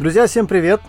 [0.00, 0.80] Друзья, всем привет!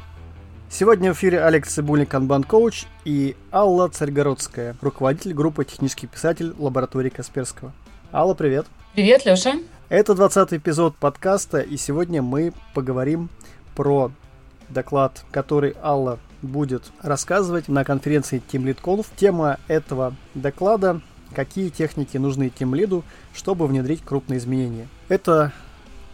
[0.69, 7.09] Сегодня в эфире Алекс Цибульник, Канбан Коуч и Алла Царьгородская, руководитель группы «Технический писатель» лаборатории
[7.09, 7.73] Касперского.
[8.13, 8.67] Алла, привет!
[8.94, 9.55] Привет, Леша!
[9.89, 13.29] Это 20 эпизод подкаста, и сегодня мы поговорим
[13.76, 14.13] про
[14.69, 19.08] доклад, который Алла будет рассказывать на конференции Team Lead Conf.
[19.17, 21.02] Тема этого доклада–
[21.36, 23.03] какие техники нужны Team Lead,
[23.34, 24.88] чтобы внедрить крупные изменения.
[25.09, 25.52] Это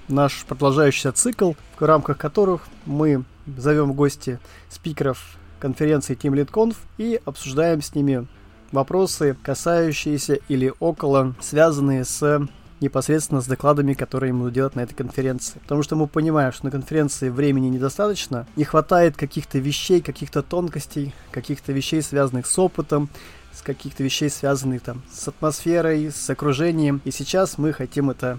[0.08, 3.24] наш продолжающийся цикл, в рамках которых мы
[3.58, 4.40] зовем в гости
[4.70, 8.28] спикеров конференции Team Lead Conf и обсуждаем с ними
[8.72, 12.48] вопросы, касающиеся или около, связанные с
[12.80, 15.60] непосредственно с докладами, которые ему делать на этой конференции.
[15.60, 21.14] Потому что мы понимаем, что на конференции времени недостаточно, не хватает каких-то вещей, каких-то тонкостей,
[21.32, 23.10] каких-то вещей, связанных с опытом,
[23.52, 27.02] с каких-то вещей, связанных там с атмосферой, с окружением.
[27.04, 28.38] И сейчас мы хотим это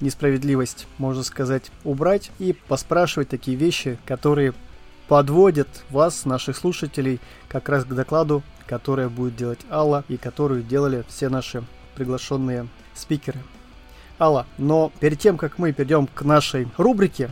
[0.00, 4.54] несправедливость, можно сказать, убрать и поспрашивать такие вещи, которые
[5.08, 11.04] подводят вас, наших слушателей, как раз к докладу, который будет делать Алла и которую делали
[11.08, 13.40] все наши приглашенные спикеры.
[14.18, 17.30] Алла, но перед тем, как мы перейдем к нашей рубрике,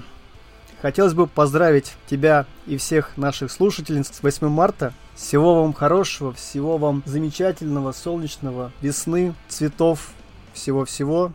[0.80, 4.92] хотелось бы поздравить тебя и всех наших слушателей с 8 марта.
[5.14, 10.10] Всего вам хорошего, всего вам замечательного, солнечного, весны, цветов,
[10.52, 11.32] всего-всего,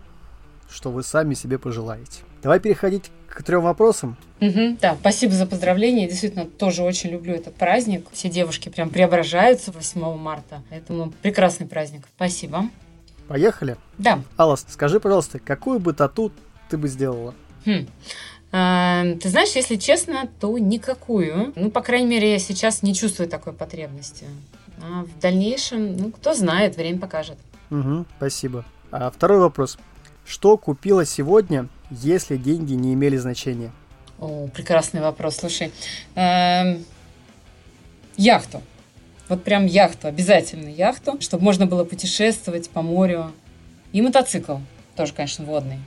[0.69, 2.21] что вы сами себе пожелаете.
[2.43, 4.17] Давай переходить к трем вопросам.
[4.41, 6.03] Угу, да, спасибо за поздравление.
[6.03, 8.07] Я действительно тоже очень люблю этот праздник.
[8.11, 10.63] Все девушки прям преображаются 8 марта.
[10.69, 12.03] Поэтому прекрасный праздник.
[12.15, 12.69] Спасибо.
[13.27, 13.77] Поехали?
[13.97, 14.21] Да.
[14.37, 16.31] Алла, скажи, пожалуйста, какую бы тату
[16.69, 17.33] ты бы сделала?
[17.65, 17.87] Хм.
[18.51, 21.51] А, ты знаешь, если честно, то никакую.
[21.55, 24.25] Ну, по крайней мере, я сейчас не чувствую такой потребности.
[24.81, 27.37] А в дальнейшем, ну, кто знает, время покажет.
[27.71, 28.63] Угу, спасибо.
[28.91, 29.77] А второй вопрос.
[30.27, 33.71] Что купила сегодня, если деньги не имели значения?
[34.19, 35.37] О, прекрасный вопрос.
[35.37, 35.71] Слушай,
[36.15, 36.83] эм,
[38.17, 38.61] яхту.
[39.29, 43.31] Вот прям яхту, обязательно яхту, чтобы можно было путешествовать по морю.
[43.93, 44.57] И мотоцикл,
[44.97, 45.79] тоже, конечно, водный.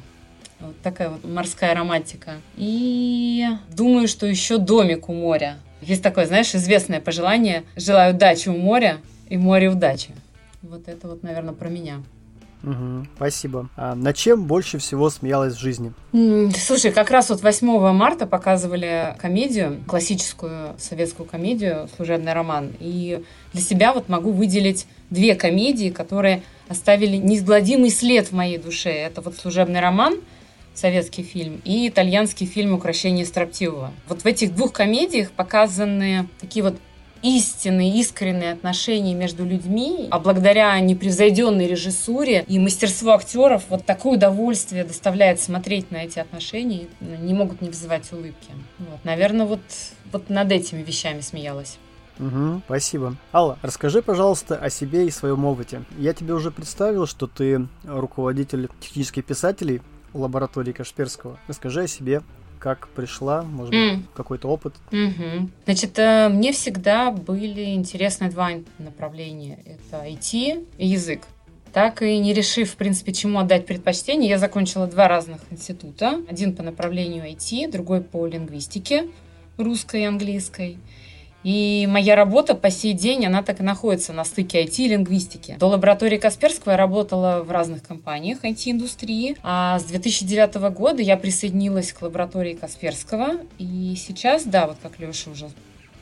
[0.59, 2.37] Вот такая вот морская романтика.
[2.57, 5.59] И думаю, что еще домик у моря.
[5.83, 7.65] Есть такое, знаешь, известное пожелание.
[7.77, 8.99] Желаю удачи у моря
[9.29, 10.11] и море удачи.
[10.63, 12.03] Вот это вот, наверное, про меня.
[12.63, 13.69] Угу, спасибо.
[13.77, 15.93] А над чем больше всего смеялась в жизни?
[16.57, 22.73] Слушай, как раз вот 8 марта показывали комедию, классическую советскую комедию «Служебный роман».
[22.79, 23.23] И
[23.53, 28.91] для себя вот могу выделить две комедии, которые оставили неизгладимый след в моей душе.
[28.91, 30.19] Это вот «Служебный роман»,
[30.75, 33.91] советский фильм, и итальянский фильм «Укращение строптивого».
[34.09, 36.77] Вот в этих двух комедиях показаны такие вот
[37.23, 44.85] истинные, искренние отношения между людьми, а благодаря непревзойденной режиссуре и мастерству актеров вот такое удовольствие
[44.85, 48.51] доставляет смотреть на эти отношения, не могут не вызывать улыбки.
[48.79, 49.61] Вот, наверное, вот,
[50.13, 51.79] вот над этими вещами смеялась.
[52.19, 53.17] Угу, спасибо.
[53.33, 55.83] Алла, расскажи, пожалуйста, о себе и своем опыте.
[55.97, 59.81] Я тебе уже представил, что ты руководитель технических писателей
[60.13, 61.39] лаборатории Кашперского.
[61.49, 62.23] Расскажи о себе,
[62.61, 64.03] как пришла, может быть, mm.
[64.15, 64.75] какой-то опыт?
[64.91, 65.49] Mm-hmm.
[65.65, 69.59] Значит, э, мне всегда были интересны два направления.
[69.65, 71.23] Это IT и язык.
[71.73, 76.21] Так и не решив, в принципе, чему отдать предпочтение, я закончила два разных института.
[76.29, 79.09] Один по направлению IT, другой по лингвистике,
[79.57, 80.79] русской и английской.
[81.43, 85.57] И моя работа по сей день, она так и находится на стыке IT и лингвистики.
[85.59, 91.93] До лаборатории Касперского я работала в разных компаниях IT-индустрии, а с 2009 года я присоединилась
[91.93, 93.39] к лаборатории Касперского.
[93.59, 95.49] И сейчас, да, вот как Леша уже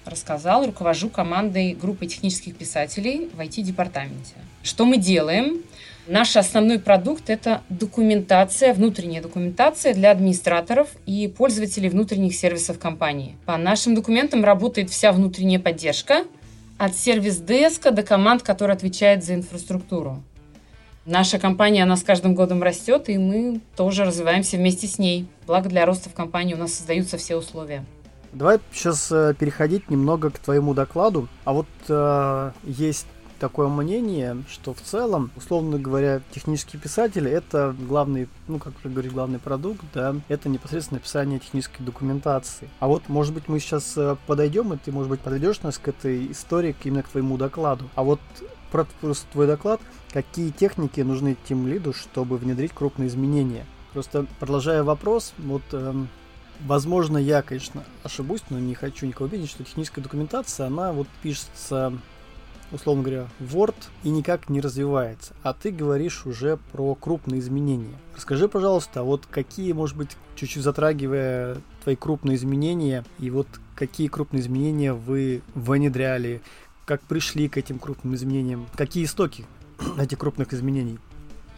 [0.05, 4.35] рассказал, руковожу командой группы технических писателей в IT-департаменте.
[4.63, 5.63] Что мы делаем?
[6.09, 13.37] Наш основной продукт– это документация, внутренняя документация для администраторов и пользователей внутренних сервисов компании.
[13.45, 16.25] По нашим документам работает вся внутренняя поддержка,
[16.79, 20.23] от сервис-деска до команд, которые отвечают за инфраструктуру.
[21.05, 25.27] Наша компания, она с каждым годом растет, и мы тоже развиваемся вместе с ней.
[25.47, 27.85] Благо для роста в компании у нас создаются все условия.
[28.33, 31.29] Давай сейчас э, переходить немного к твоему докладу.
[31.45, 33.07] А вот э, есть
[33.39, 39.39] такое мнение, что в целом, условно говоря, технические писатели это главный, ну, как говорить, главный
[39.39, 42.69] продукт, да, это непосредственно написание технической документации.
[42.81, 45.89] А вот, может быть, мы сейчас э, подойдем, и ты, может быть, подойдешь нас к
[45.89, 47.89] этой истории, именно к твоему докладу.
[47.95, 48.21] А вот
[48.71, 48.87] про
[49.33, 49.81] твой доклад,
[50.13, 53.65] какие техники нужны тем лиду, чтобы внедрить крупные изменения?
[53.93, 56.09] Просто продолжая вопрос, вот эм,
[56.61, 61.93] Возможно, я, конечно, ошибусь, но не хочу никого видеть, что техническая документация, она вот пишется
[62.73, 67.95] условно говоря, Word и никак не развивается, а ты говоришь уже про крупные изменения.
[68.15, 74.41] Расскажи, пожалуйста, вот какие, может быть, чуть-чуть затрагивая твои крупные изменения, и вот какие крупные
[74.41, 76.43] изменения вы внедряли,
[76.85, 79.45] как пришли к этим крупным изменениям, какие истоки
[79.99, 80.99] этих крупных изменений?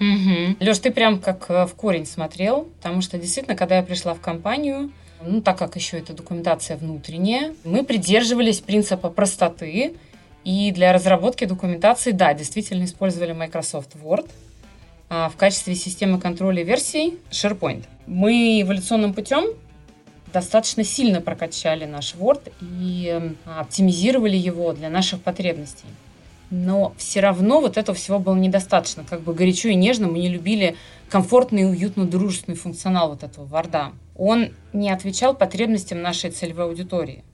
[0.00, 0.56] Угу.
[0.60, 4.20] Леш, ты прям как э, в корень смотрел, потому что действительно, когда я пришла в
[4.20, 4.90] компанию,
[5.22, 9.96] ну, так как еще это документация внутренняя, мы придерживались принципа простоты,
[10.44, 14.28] и для разработки документации, да, действительно использовали Microsoft Word,
[15.08, 17.84] а в качестве системы контроля версий SharePoint.
[18.06, 19.44] Мы эволюционным путем
[20.32, 25.86] достаточно сильно прокачали наш Word и эм, оптимизировали его для наших потребностей.
[26.50, 29.04] Но все равно вот этого всего было недостаточно.
[29.08, 30.76] Как бы горячо и нежно мы не любили
[31.08, 33.92] комфортный и уютно дружественный функционал вот этого Word.
[34.16, 37.24] Он не отвечал потребностям нашей целевой аудитории.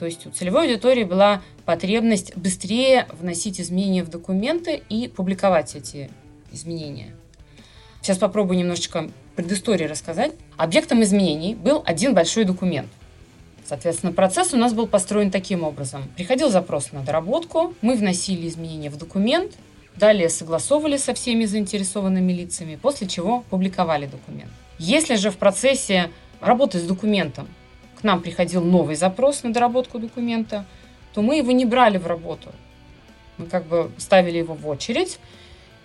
[0.00, 6.10] То есть у целевой аудитории была потребность быстрее вносить изменения в документы и публиковать эти
[6.50, 7.14] изменения.
[8.00, 10.32] Сейчас попробую немножечко предыстории рассказать.
[10.56, 12.88] Объектом изменений был один большой документ.
[13.66, 16.04] Соответственно, процесс у нас был построен таким образом.
[16.16, 19.52] Приходил запрос на доработку, мы вносили изменения в документ,
[19.96, 24.50] далее согласовывали со всеми заинтересованными лицами, после чего публиковали документ.
[24.78, 26.08] Если же в процессе
[26.40, 27.48] работы с документом
[28.00, 30.64] к нам приходил новый запрос на доработку документа,
[31.12, 32.50] то мы его не брали в работу.
[33.38, 35.18] Мы как бы ставили его в очередь,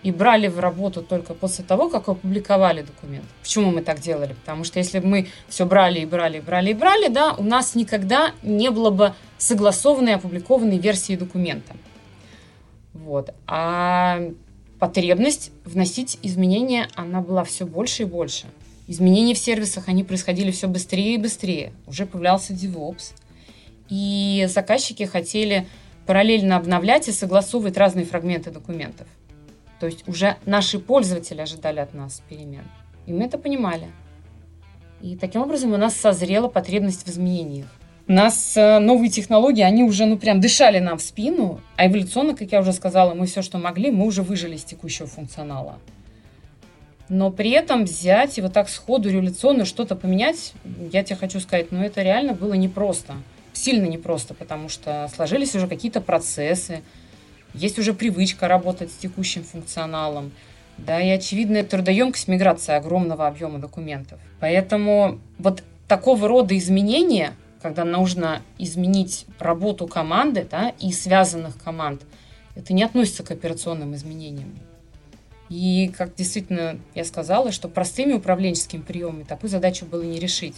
[0.06, 3.26] и брали в работу только после того, как опубликовали документ.
[3.42, 4.34] Почему мы так делали?
[4.34, 7.42] Потому что если бы мы все брали и брали, и брали и брали, да, у
[7.42, 11.76] нас никогда не было бы согласованной, опубликованной версии документа.
[12.94, 13.34] Вот.
[13.48, 14.20] А
[14.78, 18.46] потребность вносить изменения, она была все больше и больше.
[18.88, 21.74] Изменения в сервисах, они происходили все быстрее и быстрее.
[21.88, 23.14] Уже появлялся DevOps.
[23.90, 25.68] И заказчики хотели
[26.06, 29.08] параллельно обновлять и согласовывать разные фрагменты документов.
[29.80, 32.64] То есть уже наши пользователи ожидали от нас перемен.
[33.08, 33.88] И мы это понимали.
[35.02, 37.68] И таким образом у нас созрела потребность в изменениях.
[38.08, 42.36] У нас э, новые технологии, они уже, ну, прям дышали нам в спину, а эволюционно,
[42.36, 45.80] как я уже сказала, мы все, что могли, мы уже выжили из текущего функционала.
[47.08, 50.54] Но при этом взять и вот так сходу революционно что-то поменять,
[50.92, 53.14] я тебе хочу сказать, ну, это реально было непросто.
[53.54, 56.82] Сильно непросто, потому что сложились уже какие-то процессы,
[57.54, 60.32] есть уже привычка работать с текущим функционалом.
[60.78, 64.20] Да, и очевидная трудоемкость миграции огромного объема документов.
[64.42, 72.02] Поэтому вот такого рода изменения, когда нужно изменить работу команды да, и связанных команд,
[72.56, 74.60] это не относится к операционным изменениям.
[75.50, 80.56] И, как действительно я сказала, что простыми управленческими приемами такую задачу было не решить.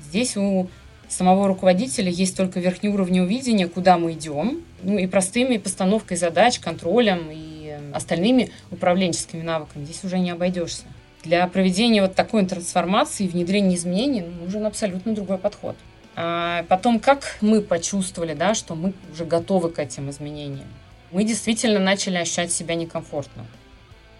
[0.00, 0.68] Здесь у
[1.08, 7.28] самого руководителя есть только верхнеуровневое видение, куда мы идем, ну и простыми постановкой задач, контролем
[7.30, 10.84] и остальными управленческими навыками здесь уже не обойдешься.
[11.22, 15.76] Для проведения вот такой трансформации и внедрения изменений нужен абсолютно другой подход.
[16.14, 20.66] А потом, как мы почувствовали, да, что мы уже готовы к этим изменениям?
[21.10, 23.44] Мы действительно начали ощущать себя некомфортно.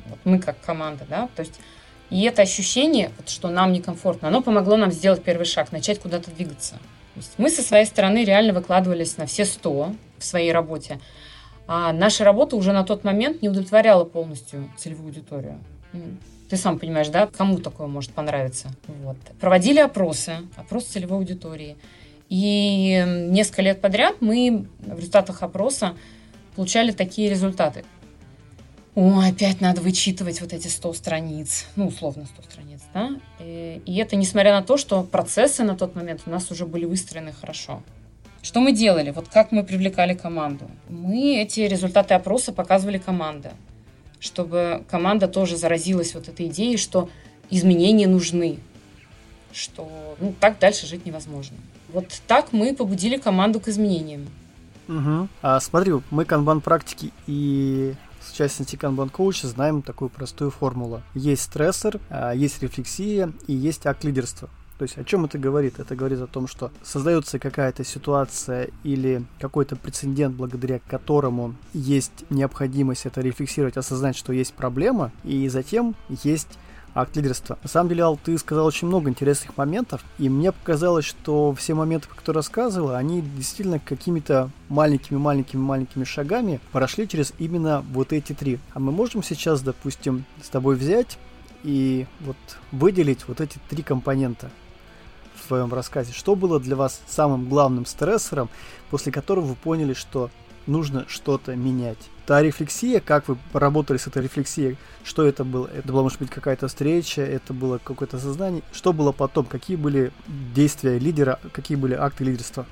[0.09, 1.61] Вот мы как команда, да, то есть
[2.11, 6.31] и это ощущение, вот, что нам некомфортно, оно помогло нам сделать первый шаг, начать куда-то
[6.31, 6.77] двигаться.
[7.39, 11.01] Мы со своей стороны реально выкладывались на все 100 в своей работе.
[11.67, 15.59] А наша работа уже на тот момент не удовлетворяла полностью целевую аудиторию.
[15.93, 16.03] Ну,
[16.49, 18.69] ты сам понимаешь, да, кому такое может понравиться.
[18.87, 19.17] Вот.
[19.41, 21.77] Проводили опросы, опрос целевой аудитории.
[22.29, 25.97] И несколько лет подряд мы в результатах опроса
[26.55, 27.85] получали такие результаты
[28.97, 33.97] о, опять надо вычитывать вот эти 100 страниц, ну, условно 100 страниц, да, и, и
[33.99, 37.83] это несмотря на то, что процессы на тот момент у нас уже были выстроены хорошо.
[38.41, 39.11] Что мы делали?
[39.11, 40.71] Вот как мы привлекали команду?
[40.89, 43.51] Мы эти результаты опроса показывали команде,
[44.19, 47.11] чтобы команда тоже заразилась вот этой идеей, что
[47.51, 48.61] изменения нужны,
[49.53, 51.59] что ну, так дальше жить невозможно.
[51.93, 54.27] Вот так мы побудили команду к изменениям.
[54.89, 55.29] Угу.
[55.43, 57.95] А смотри, мы канбан практики и
[58.33, 61.03] частности Kanban Coach знаем такую простую формулу.
[61.15, 64.49] Есть стрессор, а, есть рефлексия и есть акт-лидерство.
[64.79, 65.79] То есть о чем это говорит?
[65.79, 73.07] Это говорит о том, что создается какая-то ситуация или какой-то прецедент, благодаря которому есть необходимость
[73.07, 76.59] это рефлексировать, осознать, что есть проблема, и затем есть
[76.97, 77.59] акт лидерства.
[77.63, 81.75] На самом деле, Ал, ты сказал очень много интересных моментов, и мне показалось, что все
[81.75, 88.59] моменты, которые рассказывала, они действительно какими-то маленькими-маленькими-маленькими шагами прошли через именно вот эти три.
[88.73, 91.19] А мы можем сейчас, допустим, с тобой взять
[91.63, 92.37] и вот
[92.73, 94.51] выделить вот эти три компонента
[95.35, 96.15] в своем рассказе.
[96.15, 98.49] Что было для вас самым главным стрессором,
[98.91, 100.31] после которого вы поняли, что
[100.67, 102.09] нужно что-то менять.
[102.27, 105.71] Та рефлексия, как вы поработали с этой рефлексией, что это было?
[105.73, 108.63] Это была, может быть, какая-то встреча, это было какое-то сознание.
[108.73, 109.45] Что было потом?
[109.45, 112.67] Какие были действия лидера, какие были акты лидерства?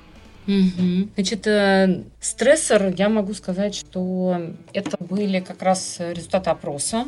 [0.49, 1.09] Угу.
[1.15, 7.07] Значит, э, стрессор, я могу сказать, что это были как раз результаты опроса.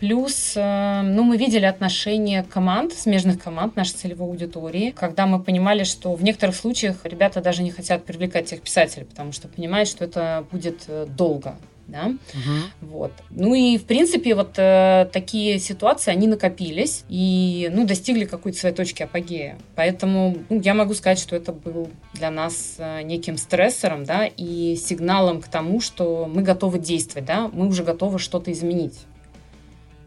[0.00, 5.84] Плюс, э, ну, мы видели отношения команд, смежных команд нашей целевой аудитории, когда мы понимали,
[5.84, 10.04] что в некоторых случаях ребята даже не хотят привлекать тех писателей, потому что понимают, что
[10.04, 11.56] это будет э, долго
[11.90, 12.90] да, угу.
[12.92, 13.12] вот.
[13.30, 18.74] Ну и, в принципе, вот э, такие ситуации, они накопились и, ну, достигли какой-то своей
[18.74, 19.58] точки апогея.
[19.74, 24.76] Поэтому ну, я могу сказать, что это был для нас э, неким стрессором, да, и
[24.76, 29.00] сигналом к тому, что мы готовы действовать, да, мы уже готовы что-то изменить.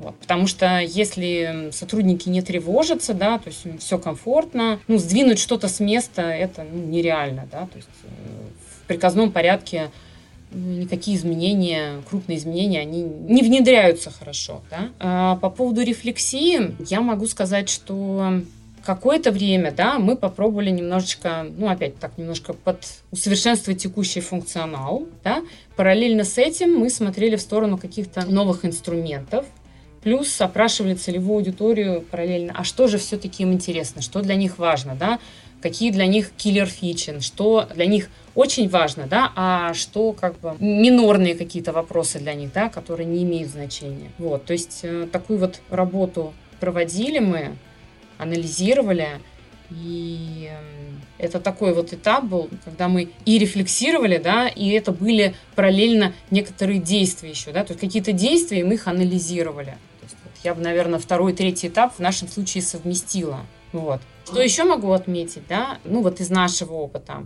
[0.04, 0.16] Вот.
[0.16, 5.80] Потому что если сотрудники не тревожатся, да, то есть все комфортно, ну, сдвинуть что-то с
[5.80, 8.08] места это ну, нереально, да, то есть э,
[8.82, 9.92] в приказном порядке
[10.52, 14.62] никакие изменения, крупные изменения, они не внедряются хорошо.
[14.70, 14.90] Да?
[15.00, 18.42] А по поводу рефлексии я могу сказать, что
[18.86, 25.42] какое-то время, да, мы попробовали немножечко, ну, опять так, немножко под усовершенствовать текущий функционал, да.
[25.76, 29.46] Параллельно с этим мы смотрели в сторону каких-то новых инструментов,
[30.04, 34.96] плюс опрашивали целевую аудиторию параллельно, а что же все-таки им интересно, что для них важно,
[34.96, 35.20] да,
[35.62, 40.56] какие для них киллер фичи, что для них очень важно, да, а что как бы
[40.60, 44.12] минорные какие-то вопросы для них, да, которые не имеют значения.
[44.18, 47.56] Вот, то есть э, такую вот работу проводили мы,
[48.18, 49.08] анализировали,
[49.72, 55.34] и эм, это такой вот этап был, когда мы и рефлексировали, да, и это были
[55.56, 59.78] параллельно некоторые действия еще, да, то есть какие-то действия, и мы их анализировали.
[60.44, 63.40] Я бы, наверное, второй, третий этап в нашем случае совместила.
[63.72, 64.02] Вот.
[64.26, 67.26] Что еще могу отметить, да, ну вот из нашего опыта,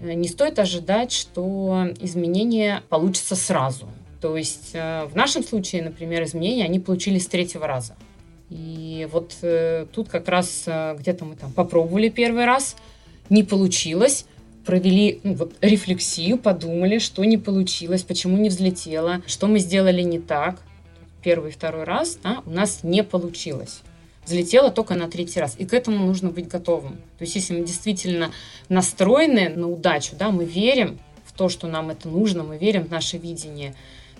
[0.00, 3.88] э, не стоит ожидать, что изменения получатся сразу.
[4.20, 7.96] То есть э, в нашем случае, например, изменения, они получились с третьего раза.
[8.50, 12.76] И вот э, тут как раз где-то мы там попробовали первый раз,
[13.30, 14.26] не получилось,
[14.66, 20.18] провели ну, вот, рефлексию, подумали, что не получилось, почему не взлетело, что мы сделали не
[20.18, 20.60] так.
[21.26, 23.80] Первый и второй раз да, у нас не получилось
[24.24, 25.56] взлетела только на третий раз.
[25.58, 26.98] И к этому нужно быть готовым.
[27.18, 28.30] То есть если мы действительно
[28.68, 32.90] настроены на удачу, да, мы верим в то, что нам это нужно, мы верим в
[32.90, 33.74] наше видение,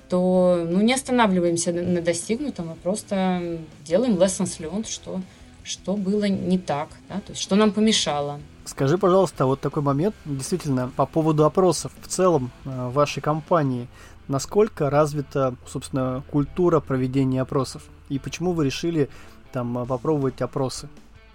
[0.09, 5.21] то ну, не останавливаемся на, достигнутом, а просто делаем lessons learned, что,
[5.63, 8.41] что было не так, да, то есть что нам помешало.
[8.65, 13.87] Скажи, пожалуйста, вот такой момент, действительно, по поводу опросов в целом э, вашей компании.
[14.29, 17.85] Насколько развита, собственно, культура проведения опросов?
[18.09, 19.09] И почему вы решили
[19.57, 20.89] там попробовать опросы.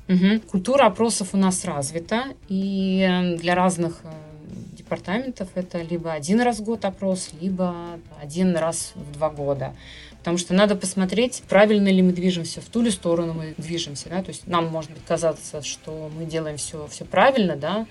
[0.07, 0.41] Угу.
[0.51, 4.09] Культура опросов у нас развита, и для разных э,
[4.73, 7.75] департаментов это либо один раз в год опрос, либо
[8.21, 9.73] один раз в два года.
[10.19, 14.09] Потому что надо посмотреть, правильно ли мы движемся, в ту ли сторону мы движемся.
[14.09, 14.21] Да?
[14.21, 17.87] То есть нам может казаться, что мы делаем все, все правильно, да,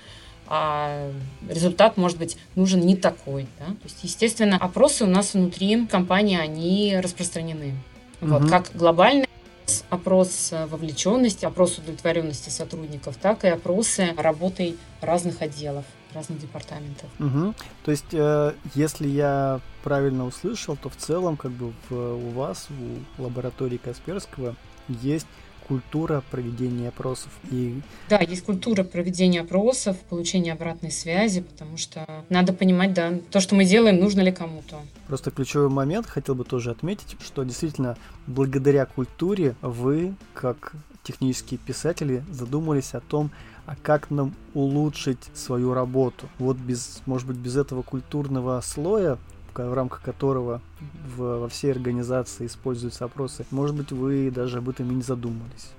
[0.51, 1.11] а
[1.49, 3.47] результат может быть нужен не такой.
[3.61, 3.67] Да?
[3.67, 7.77] То есть, естественно, опросы у нас внутри компании, они распространены.
[8.21, 8.31] Угу.
[8.31, 9.29] Вот, как глобальные
[9.89, 17.09] опрос вовлеченности, опрос удовлетворенности сотрудников, так и опросы работой разных отделов разных департаментов.
[17.21, 17.55] Угу.
[17.85, 22.67] То есть, э, если я правильно услышал, то в целом, как бы в, у вас,
[23.19, 24.57] у лаборатории Касперского,
[24.89, 25.27] есть
[25.71, 27.31] культура проведения опросов.
[27.53, 27.81] И...
[28.09, 33.55] Да, есть культура проведения опросов, получения обратной связи, потому что надо понимать, да, то, что
[33.55, 34.81] мы делаем, нужно ли кому-то.
[35.07, 37.97] Просто ключевой момент хотел бы тоже отметить, что действительно
[38.27, 40.73] благодаря культуре вы, как
[41.05, 43.31] технические писатели, задумались о том,
[43.65, 46.29] а как нам улучшить свою работу.
[46.41, 49.19] Вот без, может быть, без этого культурного слоя
[49.59, 50.61] в рамках которого
[51.17, 55.71] в, во всей организации используются опросы, может быть, вы даже об этом и не задумывались.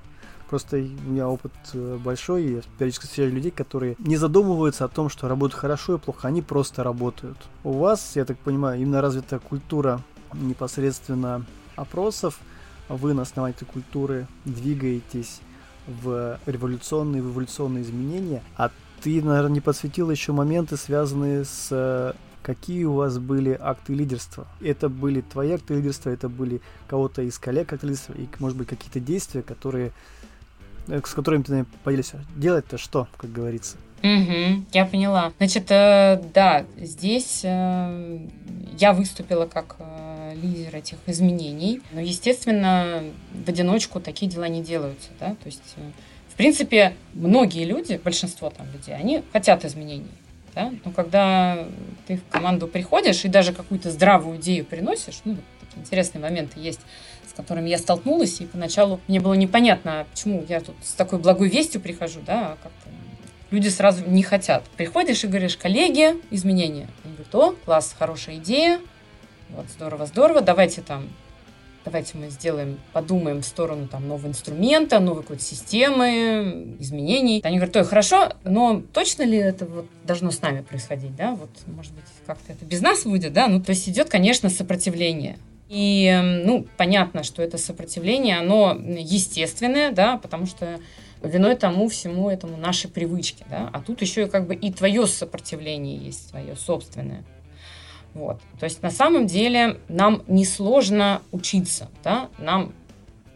[0.50, 5.08] Просто у меня опыт э, большой, я периодически встречаю людей, которые не задумываются о том,
[5.08, 7.38] что работают хорошо и плохо, они просто работают.
[7.63, 10.01] У вас, я так понимаю, именно развита культура
[10.34, 11.46] непосредственно
[11.78, 12.40] опросов,
[12.90, 15.40] вы на основании этой культуры двигаетесь
[15.88, 22.83] в революционные, в эволюционные изменения, а ты, наверное, не подсветил еще моменты, связанные с какие
[22.86, 24.48] у вас были акты лидерства.
[24.62, 28.67] Это были твои акты лидерства, это были кого-то из коллег акты лидерства, и, может быть,
[28.67, 29.91] какие-то действия, которые,
[30.88, 32.24] э, с которыми ты поделишься.
[32.36, 33.77] Делать-то что, как говорится?
[34.03, 35.31] Угу, я поняла.
[35.38, 38.19] Значит, э, да, здесь э,
[38.77, 39.77] я выступила как
[40.33, 45.62] лидер этих изменений, но, естественно, в одиночку такие дела не делаются, да, то есть,
[46.29, 50.07] в принципе, многие люди, большинство там людей, они хотят изменений,
[50.53, 50.72] Да?
[50.84, 51.65] Но когда
[52.08, 55.38] ты в команду приходишь и даже какую-то здравую идею приносишь, ну,
[55.75, 56.81] интересные моменты есть,
[57.27, 61.50] с которыми я столкнулась, и поначалу мне было непонятно, почему я тут с такой благой
[61.50, 62.89] вестью прихожу, да, а как-то
[63.51, 64.63] люди сразу не хотят.
[64.75, 66.88] Приходишь и говоришь, коллеги, изменения.
[67.03, 68.79] Они говорят, о, класс, хорошая идея,
[69.50, 71.10] вот, здорово, здорово, давайте там
[71.86, 77.42] давайте мы сделаем, подумаем в сторону там нового инструмента, новой какой-то системы, изменений.
[77.44, 81.50] Они говорят, ой, хорошо, но точно ли это вот должно с нами происходить, да, вот,
[81.68, 85.38] может быть, как-то это без нас будет, да, ну, то есть идет, конечно, сопротивление.
[85.70, 90.80] И, эм, ну, понятно, что это сопротивление, оно естественное, да, потому что
[91.24, 95.98] виной тому всему этому наши привычки, да, а тут еще как бы и твое сопротивление
[95.98, 97.24] есть, твое собственное.
[98.13, 98.39] Вот.
[98.60, 102.30] То есть на самом деле нам несложно учиться, да?
[102.38, 102.74] нам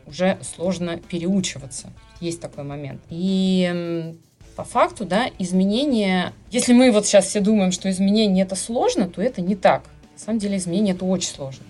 [0.08, 1.92] уже сложно переучиваться.
[2.20, 3.02] Есть такой момент.
[3.10, 4.14] И
[4.56, 9.22] по факту, да, изменения, если мы вот сейчас все думаем, что изменение это сложно, то
[9.22, 9.84] это не так.
[10.14, 11.66] На самом деле изменение это очень сложно.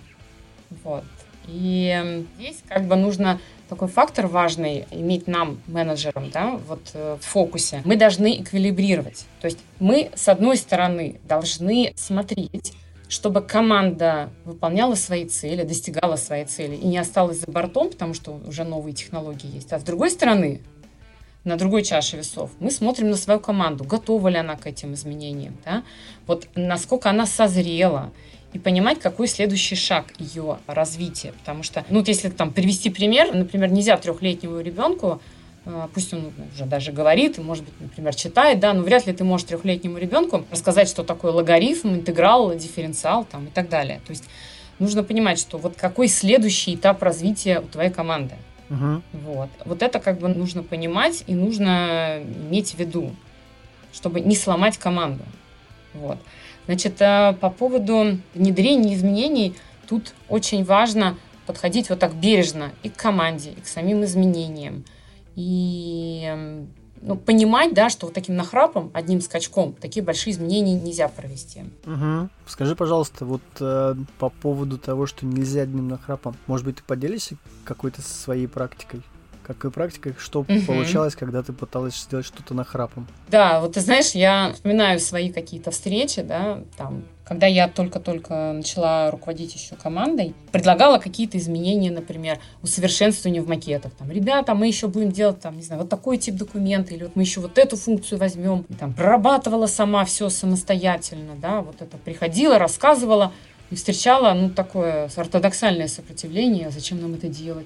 [0.83, 1.03] Вот.
[1.47, 7.25] И здесь как бы нужно такой фактор важный иметь нам, менеджерам, да, вот э, в
[7.25, 7.81] фокусе.
[7.85, 9.25] Мы должны эквилибрировать.
[9.41, 12.74] То есть мы, с одной стороны, должны смотреть,
[13.09, 18.39] чтобы команда выполняла свои цели, достигала своей цели и не осталась за бортом, потому что
[18.47, 19.71] уже новые технологии есть.
[19.74, 20.62] А с другой стороны,
[21.43, 25.55] на другой чаше весов, мы смотрим на свою команду, готова ли она к этим изменениям,
[25.63, 25.83] да?
[26.25, 28.12] вот насколько она созрела,
[28.55, 31.33] и понимать, какой следующий шаг ее развития.
[31.33, 35.21] Потому что, ну, вот если там привести пример, например, нельзя трехлетнему ребенку
[35.93, 39.48] пусть он уже даже говорит, может быть, например, читает, да, но вряд ли ты можешь
[39.48, 44.00] трехлетнему ребенку рассказать, что такое логарифм, интеграл, дифференциал там, и так далее.
[44.05, 44.25] То есть
[44.77, 48.36] нужно понимать, что вот какой следующий этап развития у твоей команды.
[48.69, 49.01] Угу.
[49.25, 49.50] Вот.
[49.65, 52.19] вот это как бы нужно понимать и нужно
[52.50, 53.15] иметь в виду,
[53.93, 55.24] чтобы не сломать команду.
[55.93, 56.17] Вот.
[56.65, 59.55] Значит, э, по поводу внедрения изменений,
[59.87, 64.83] тут очень важно подходить вот так бережно и к команде, и к самим изменениям
[65.35, 66.65] и
[67.01, 71.63] ну, понимать, да, что вот таким нахрапом, одним скачком, такие большие изменения нельзя провести.
[71.85, 72.29] Угу.
[72.48, 77.37] Скажи, пожалуйста, вот э, по поводу того, что нельзя одним нахрапом, может быть, ты поделишься
[77.63, 79.01] какой-то своей практикой?
[79.46, 80.60] Какой практикой, что угу.
[80.68, 83.08] получалось, когда ты пыталась сделать что-то на храпом.
[83.29, 89.10] Да, вот ты знаешь, я вспоминаю свои какие-то встречи, да, там, когда я только-только начала
[89.10, 93.94] руководить еще командой, предлагала какие-то изменения, например, усовершенствование в макетах.
[93.94, 97.16] Там, ребята, мы еще будем делать, там, не знаю, вот такой тип документа, или вот
[97.16, 98.66] мы еще вот эту функцию возьмем.
[98.70, 103.31] И, там, прорабатывала сама все самостоятельно, да, вот это приходила, рассказывала,
[103.72, 107.66] и встречала, ну, такое ортодоксальное сопротивление, зачем нам это делать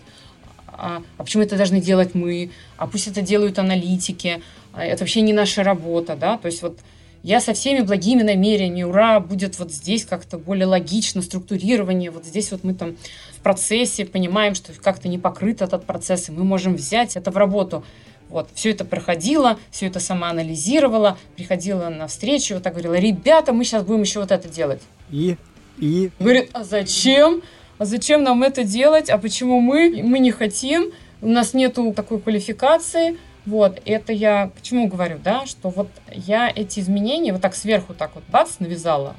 [0.79, 4.41] а, а почему это должны делать мы, а пусть это делают аналитики,
[4.73, 6.79] а это вообще не наша работа, да, то есть вот
[7.21, 12.51] я со всеми благими намерениями, ура, будет вот здесь как-то более логично, структурирование, вот здесь
[12.51, 12.95] вот мы там
[13.37, 17.37] в процессе понимаем, что как-то не покрыт этот процесс, и мы можем взять это в
[17.37, 17.83] работу.
[18.29, 23.53] Вот, все это проходило, все это сама анализировала, приходила на встречу, вот так говорила, ребята,
[23.53, 24.81] мы сейчас будем еще вот это делать.
[25.09, 25.35] И?
[25.79, 26.11] И?
[26.19, 27.41] Говорит, а зачем?
[27.79, 32.21] А зачем нам это делать, а почему мы, мы не хотим, у нас нету такой
[32.21, 37.55] квалификации, вот, это я к чему говорю, да, что вот я эти изменения вот так
[37.55, 39.15] сверху так вот бац навязала,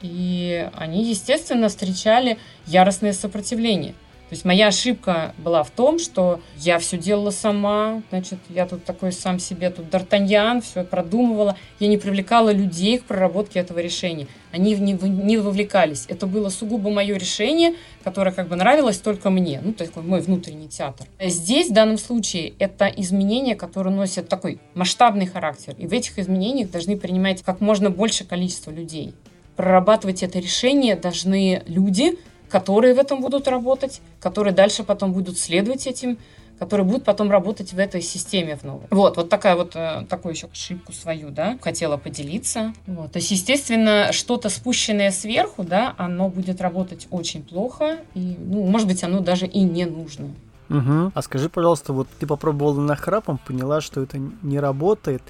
[0.00, 3.94] и они, естественно, встречали яростное сопротивление–
[4.28, 8.84] то есть моя ошибка была в том, что я все делала сама, значит, я тут
[8.84, 11.56] такой сам себе, тут Д'Артаньян, все продумывала.
[11.80, 14.26] Я не привлекала людей к проработке этого решения.
[14.52, 16.04] Они не, не вовлекались.
[16.08, 19.62] Это было сугубо мое решение, которое как бы нравилось только мне.
[19.64, 21.06] Ну, есть мой внутренний театр.
[21.18, 25.74] Здесь, в данном случае, это изменения, которые носят такой масштабный характер.
[25.78, 29.14] И в этих изменениях должны принимать как можно больше количество людей.
[29.56, 35.86] Прорабатывать это решение должны люди, которые в этом будут работать, которые дальше потом будут следовать
[35.86, 36.18] этим,
[36.58, 38.86] которые будут потом работать в этой системе в новой.
[38.90, 42.72] Вот, вот такая вот, э, такую еще ошибку свою, да, хотела поделиться.
[42.86, 43.12] Вот.
[43.12, 48.88] То есть, естественно, что-то спущенное сверху, да, оно будет работать очень плохо, и, ну, может
[48.88, 50.30] быть, оно даже и не нужно.
[50.68, 51.12] Угу.
[51.14, 55.22] А скажи, пожалуйста, вот ты попробовала на храпом, поняла, что это не работает,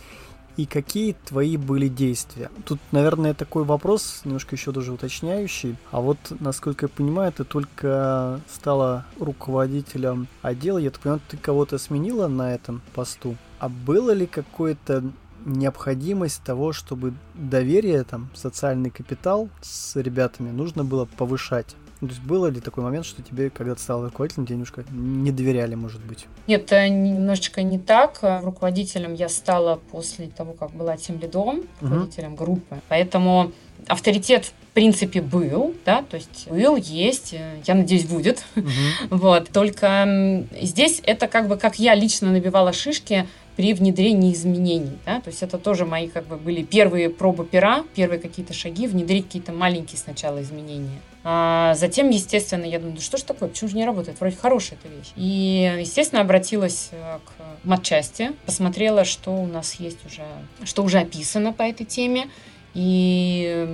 [0.59, 2.51] и какие твои были действия?
[2.65, 5.77] Тут, наверное, такой вопрос, немножко еще даже уточняющий.
[5.93, 10.79] А вот, насколько я понимаю, ты только стала руководителем отдела.
[10.79, 13.37] Я так понимаю, ты кого-то сменила на этом посту.
[13.61, 15.05] А было ли какое-то
[15.45, 21.77] необходимость того, чтобы доверие, там, социальный капитал с ребятами нужно было повышать?
[22.01, 25.75] То есть было ли такой момент, что тебе, когда ты стал руководителем, денежка не доверяли,
[25.75, 26.27] может быть?
[26.47, 28.21] Нет, немножечко не так.
[28.43, 32.45] Руководителем я стала после того, как была тем лидом, руководителем угу.
[32.45, 32.81] группы.
[32.89, 33.53] Поэтому
[33.89, 37.35] авторитет в принципе был, да, то есть был, есть,
[37.67, 38.45] я надеюсь, будет.
[38.55, 38.69] Угу.
[39.11, 39.49] Вот.
[39.51, 43.27] Только здесь это как бы как я лично набивала шишки
[43.59, 44.99] при внедрении изменений.
[45.05, 45.21] Да?
[45.21, 49.27] То есть это тоже мои как бы были первые пробы пера, первые какие-то шаги, внедрить
[49.27, 51.01] какие-то маленькие сначала изменения.
[51.25, 54.21] А затем, естественно, я думаю, да что ж такое, почему же не работает?
[54.21, 55.09] Вроде хорошая эта вещь.
[55.17, 60.23] И, естественно, обратилась э, к матчасти, посмотрела, что у нас есть уже,
[60.63, 62.29] что уже описано по этой теме.
[62.75, 63.67] И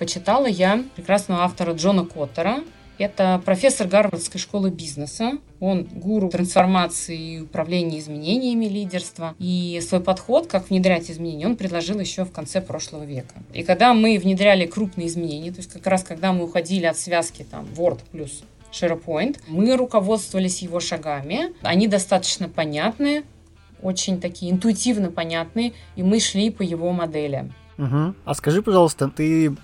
[0.00, 2.64] почитала я прекрасного автора Джона Коттера,
[2.98, 5.32] это профессор Гарвардской школы бизнеса.
[5.60, 9.34] Он гуру трансформации и управления изменениями лидерства.
[9.38, 13.34] И свой подход, как внедрять изменения, он предложил еще в конце прошлого века.
[13.52, 17.46] И когда мы внедряли крупные изменения, то есть как раз когда мы уходили от связки
[17.48, 21.52] там Word плюс SharePoint, мы руководствовались его шагами.
[21.62, 23.24] Они достаточно понятны,
[23.82, 27.50] очень такие интуитивно понятные, и мы шли по его модели.
[27.78, 28.14] Угу.
[28.24, 29.54] А скажи, пожалуйста, ты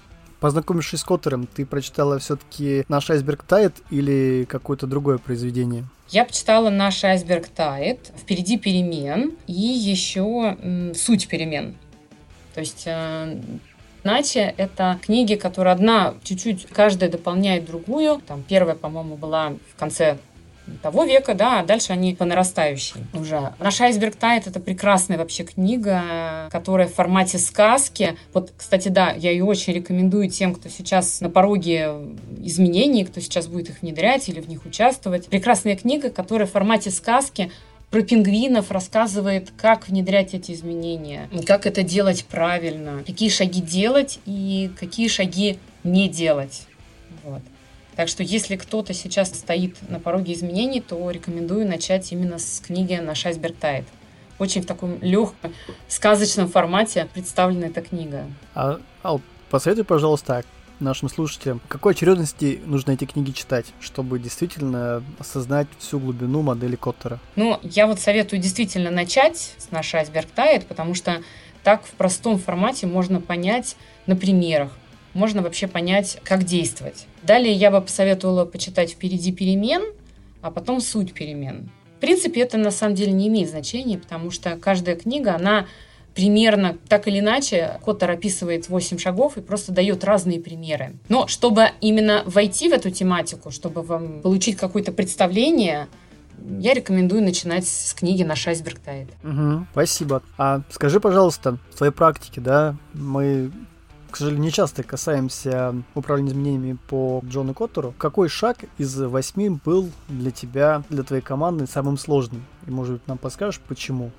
[0.45, 5.87] Познакомившись с Коттером, ты прочитала все-таки «Наш айсберг тает» или какое-то другое произведение?
[6.11, 11.77] Я почитала «Наш айсберг тает», «Впереди перемен» и еще «Суть перемен».
[12.53, 13.41] То есть э,
[14.05, 18.21] Иначе это книги, которые одна чуть-чуть, каждая дополняет другую.
[18.27, 20.19] Там первая, по-моему, была в конце
[20.83, 23.53] того века, да, а дальше они по нарастающей уже.
[23.59, 28.17] «Наш айсберг тает»— это прекрасная вообще книга, которая в формате сказки.
[28.33, 31.93] Вот, кстати, да, я ее очень рекомендую тем, кто сейчас на пороге
[32.39, 35.27] изменений, кто сейчас будет их внедрять или в них участвовать.
[35.27, 37.51] Прекрасная книга, которая в формате сказки
[37.91, 44.71] про пингвинов рассказывает, как внедрять эти изменения, как это делать правильно, какие шаги делать и
[44.81, 46.63] какие шаги не делать.
[47.23, 47.43] Вот.
[47.97, 52.95] Так что если кто-то сейчас стоит на пороге изменений, то рекомендую начать именно с книги
[52.95, 53.85] «Наш айсберг тает».
[54.39, 55.55] Очень в таком легком,
[55.87, 58.25] сказочном формате представлена эта книга.
[58.55, 60.43] А, Ал, посоветуй, пожалуйста,
[60.81, 66.75] нашим слушателям, в какой очередности нужно эти книги читать, чтобы действительно осознать всю глубину модели
[66.75, 67.21] Коттера?
[67.37, 71.23] Ну, я вот советую действительно начать с «Наш айсберг тает», потому что
[71.63, 73.77] так в простом формате можно понять
[74.07, 74.73] на примерах,
[75.15, 77.07] можно вообще понять, как действовать.
[77.23, 79.83] Далее я бы посоветовала почитать «Впереди перемен»,
[80.43, 81.71] а потом «Суть перемен».
[81.97, 85.67] В принципе, это на самом деле не имеет значения, потому что каждая книга, она
[86.15, 90.95] примерно так или иначе Коттер описывает 8 шагов и просто дает разные примеры.
[91.09, 95.89] Но чтобы именно войти в эту тематику, чтобы вам получить какое-то представление,
[96.59, 99.09] я рекомендую начинать с книги «Наш айсберг тает».
[99.23, 100.23] Угу, спасибо.
[100.37, 103.51] А скажи, пожалуйста, в своей практике, да, мы
[104.15, 107.93] к сожалению, не часто касаемся управления изменениями по Джону Коттеру.
[107.99, 112.47] Какой шаг из восьми был для тебя, для твоей команды самым сложным?
[112.69, 114.13] И, может быть, нам подскажешь, почему?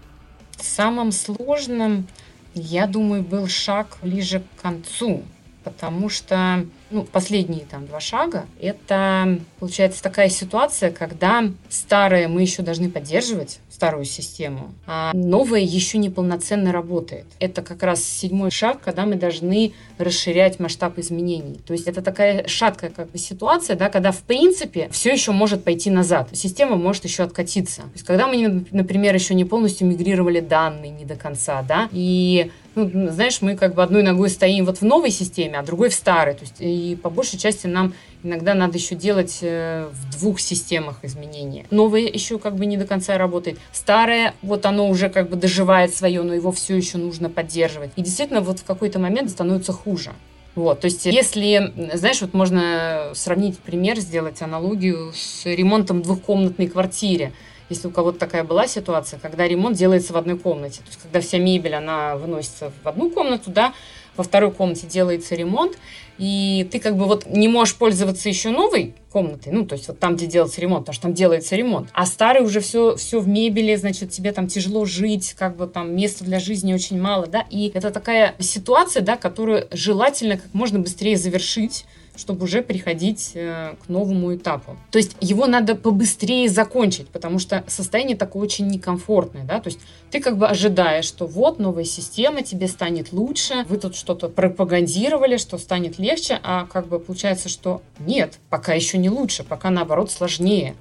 [0.58, 2.08] Самым сложным,
[2.54, 5.24] я думаю, был шаг ближе к концу,
[5.66, 12.62] потому что ну, последние там два шага, это получается такая ситуация, когда старое мы еще
[12.62, 17.26] должны поддерживать, старую систему, а новая еще не полноценно работает.
[17.40, 21.60] Это как раз седьмой шаг, когда мы должны расширять масштаб изменений.
[21.66, 25.66] То есть это такая шаткая как бы ситуация, да, когда в принципе все еще может
[25.66, 26.30] пойти назад.
[26.32, 27.82] Система может еще откатиться.
[27.82, 32.52] То есть когда мы, например, еще не полностью мигрировали данные не до конца, да, и
[32.76, 35.94] ну, знаешь, мы как бы одной ногой стоим вот в новой системе, а другой в
[35.94, 36.36] старой.
[36.36, 41.00] То есть и по большей части нам иногда надо еще делать э, в двух системах
[41.04, 41.66] изменения.
[41.72, 43.58] Новое еще как бы не до конца работает.
[43.72, 47.92] Старое, вот оно уже как бы доживает свое, но его все еще нужно поддерживать.
[47.96, 50.12] И действительно вот в какой-то момент становится хуже.
[50.56, 57.34] Вот, то есть, если, знаешь, вот можно сравнить пример, сделать аналогию с ремонтом двухкомнатной квартиры
[57.70, 61.20] если у кого-то такая была ситуация, когда ремонт делается в одной комнате, то есть когда
[61.20, 63.74] вся мебель, она выносится в одну комнату, да,
[64.16, 65.78] во второй комнате делается ремонт,
[66.18, 70.00] и ты как бы вот не можешь пользоваться еще новой комнатой, ну, то есть вот
[70.00, 73.28] там, где делается ремонт, потому что там делается ремонт, а старый уже все, все в
[73.28, 77.46] мебели, значит, тебе там тяжело жить, как бы там места для жизни очень мало, да,
[77.50, 81.86] и это такая ситуация, да, которую желательно как можно быстрее завершить,
[82.18, 84.78] чтобы уже переходить э, к новому этапу.
[84.92, 89.80] То есть его надо побыстрее закончить, потому что состояние такое очень некомфортное, да, то есть
[90.12, 95.38] ты как бы ожидаешь, что вот новая система, тебе станет лучше, вы тут что-то пропагандировали,
[95.38, 100.12] что станет легче, а как бы получается, что нет, пока еще не лучше, пока наоборот
[100.12, 100.76] сложнее.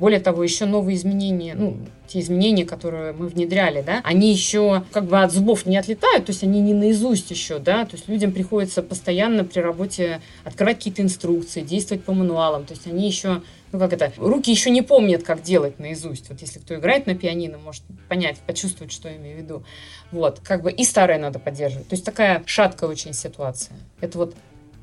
[0.00, 1.76] Более того, еще новые изменения, ну,
[2.08, 6.32] те изменения, которые мы внедряли, да, они еще как бы от зубов не отлетают, то
[6.32, 11.02] есть они не наизусть еще, да, то есть людям приходится постоянно при работе открывать какие-то
[11.02, 15.22] инструкции, действовать по мануалам, то есть они еще ну как это, руки еще не помнят,
[15.22, 16.28] как делать наизусть.
[16.28, 19.64] Вот если кто играет на пианино, может понять, почувствовать, что я имею в виду.
[20.10, 21.86] Вот, как бы и старое надо поддерживать.
[21.86, 23.76] То есть такая шаткая очень ситуация.
[24.00, 24.34] Это вот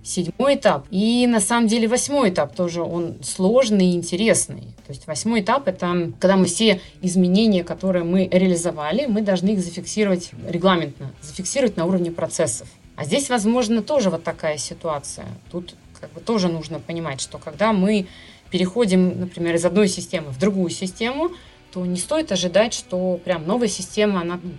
[0.07, 0.87] седьмой этап.
[0.89, 4.61] И на самом деле восьмой этап тоже он сложный и интересный.
[4.85, 9.59] То есть восьмой этап это когда мы все изменения, которые мы реализовали, мы должны их
[9.59, 12.67] зафиксировать регламентно, зафиксировать на уровне процессов.
[12.95, 15.27] А здесь, возможно, тоже вот такая ситуация.
[15.51, 18.07] Тут как бы тоже нужно понимать, что когда мы
[18.49, 21.31] переходим, например, из одной системы в другую систему,
[21.71, 24.51] то не стоит ожидать, что прям новая система, она ну,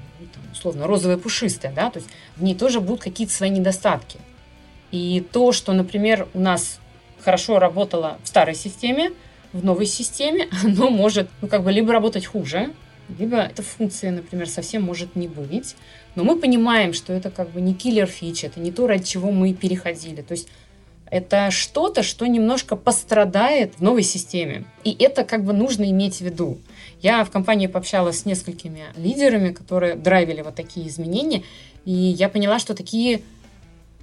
[0.52, 4.18] условно розовая пушистая, да, то есть в ней тоже будут какие-то свои недостатки.
[4.90, 6.80] И то, что, например, у нас
[7.20, 9.12] хорошо работало в старой системе,
[9.52, 12.70] в новой системе, оно может, ну, как бы, либо работать хуже,
[13.18, 15.76] либо эта функция, например, совсем может не быть.
[16.14, 19.30] Но мы понимаем, что это как бы не киллер фич, это не то, ради чего
[19.30, 20.20] мы переходили.
[20.20, 20.48] То есть
[21.10, 24.64] это что-то, что немножко пострадает в новой системе.
[24.84, 26.58] И это как бы нужно иметь в виду.
[27.00, 31.44] Я в компании пообщалась с несколькими лидерами, которые драйвили вот такие изменения,
[31.84, 33.22] и я поняла, что такие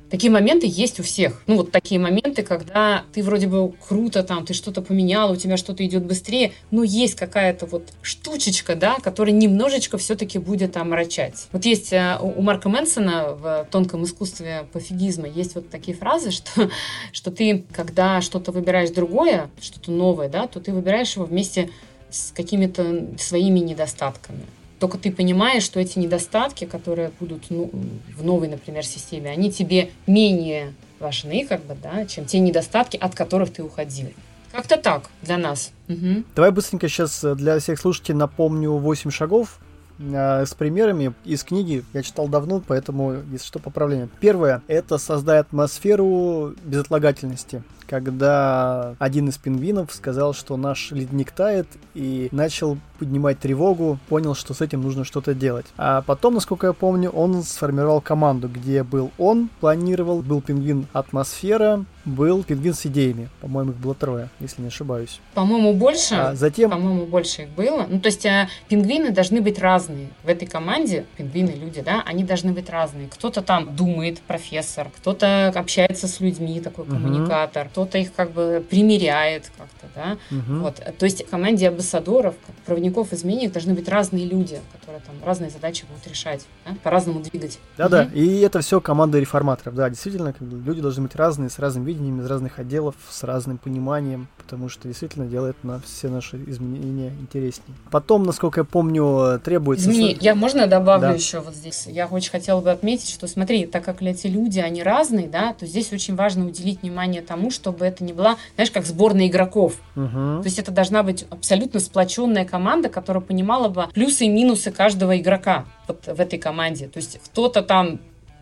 [0.09, 1.41] Такие моменты есть у всех.
[1.47, 5.57] Ну, вот такие моменты, когда ты вроде бы круто там, ты что-то поменял, у тебя
[5.57, 11.47] что-то идет быстрее, но есть какая-то вот штучечка, да, которая немножечко все-таки будет омрачать.
[11.51, 16.69] Вот есть э, у Марка Мэнсона в «Тонком искусстве пофигизма» есть вот такие фразы, что,
[17.11, 21.71] что ты, когда что-то выбираешь другое, что-то новое, да, то ты выбираешь его вместе
[22.11, 24.45] с какими-то своими недостатками.
[24.79, 27.69] Только ты понимаешь, что эти недостатки, которые будут ну,
[28.17, 33.15] в новой, например, системе, они тебе менее важны, как бы, да, чем те недостатки, от
[33.15, 34.09] которых ты уходил.
[34.51, 35.71] Как-то так для нас.
[35.89, 36.23] Угу.
[36.35, 39.59] Давай быстренько сейчас для всех слушателей напомню 8 шагов
[39.99, 41.83] э, с примерами из книги.
[41.93, 44.07] Я читал давно, поэтому, если что, поправление.
[44.19, 52.29] Первое– это создать атмосферу безотлагательности когда один из пингвинов сказал, что наш ледник тает, и
[52.31, 55.65] начал поднимать тревогу, понял, что с этим нужно что-то делать.
[55.77, 61.85] А потом, насколько я помню, он сформировал команду, где был он, планировал, был пингвин атмосфера,
[62.05, 63.29] был пингвин с идеями.
[63.41, 65.19] По-моему, их было трое, если не ошибаюсь.
[65.33, 66.15] По-моему, больше.
[66.15, 66.69] А затем...
[66.69, 67.85] По-моему, больше их было.
[67.89, 70.09] Ну, то есть а, пингвины должны быть разные.
[70.23, 73.07] В этой команде, пингвины, люди, да, они должны быть разные.
[73.07, 79.51] Кто-то там думает, профессор, кто-то общается с людьми, такой коммуникатор, кто-то их как бы примеряет
[79.57, 80.17] как-то, да.
[80.31, 80.59] Угу.
[80.61, 80.75] Вот.
[80.97, 85.85] То есть в команде амбассадоров, проводников изменений должны быть разные люди, которые там разные задачи
[85.89, 86.75] будут решать, да?
[86.83, 87.59] по-разному двигать.
[87.77, 88.15] Да-да, угу.
[88.15, 92.25] и это все команда реформаторов, да, действительно, люди должны быть разные, с разным видением, из
[92.25, 97.75] разных отделов, с разным пониманием, потому что действительно делает на все наши изменения интереснее.
[97.91, 99.89] Потом, насколько я помню, требуется...
[99.89, 101.13] Извини, я можно добавлю да.
[101.13, 101.85] еще вот здесь?
[101.87, 105.65] Я очень хотела бы отметить, что смотри, так как эти люди, они разные, да, то
[105.65, 109.73] здесь очень важно уделить внимание тому, что чтобы это не была, знаешь, как сборная игроков.
[109.95, 110.41] Угу.
[110.41, 115.17] То есть это должна быть абсолютно сплоченная команда, которая понимала бы плюсы и минусы каждого
[115.17, 116.87] игрока вот в этой команде.
[116.87, 117.99] То есть кто-то там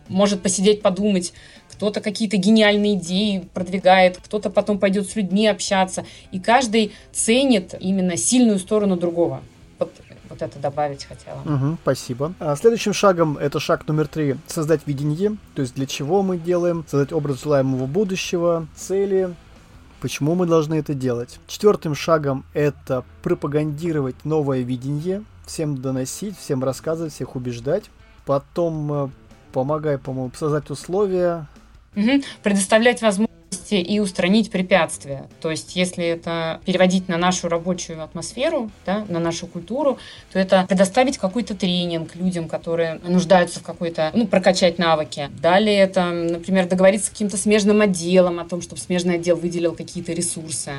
[0.08, 1.32] может посидеть, подумать,
[1.70, 6.04] кто-то какие-то гениальные идеи продвигает, кто-то потом пойдет с людьми общаться.
[6.30, 9.40] И каждый ценит именно сильную сторону другого.
[9.78, 9.92] Вот
[10.34, 11.40] вот это добавить хотела.
[11.44, 12.34] Угу, спасибо.
[12.40, 16.84] А следующим шагом, это шаг номер три, создать видение, то есть для чего мы делаем,
[16.88, 19.34] создать образ желаемого будущего, цели,
[20.04, 21.40] почему мы должны это делать.
[21.46, 27.84] Четвертым шагом это пропагандировать новое видение, всем доносить, всем рассказывать, всех убеждать.
[28.26, 29.08] Потом э,
[29.54, 31.46] помогай, по-моему, создать условия.
[31.96, 32.20] Угу.
[32.42, 33.33] Предоставлять возможность
[33.70, 35.26] и устранить препятствия.
[35.40, 39.98] То есть, если это переводить на нашу рабочую атмосферу, да, на нашу культуру,
[40.32, 45.30] то это предоставить какой-то тренинг людям, которые нуждаются в какой-то, ну, прокачать навыки.
[45.40, 50.12] Далее это, например, договориться с каким-то смежным отделом о том, чтобы смежный отдел выделил какие-то
[50.12, 50.72] ресурсы.